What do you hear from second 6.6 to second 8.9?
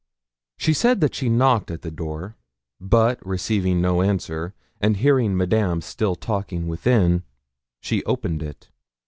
within, she opened it.